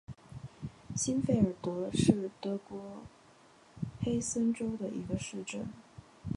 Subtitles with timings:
[0.95, 3.03] 欣费尔德是德国
[4.01, 5.67] 黑森州的一个市镇。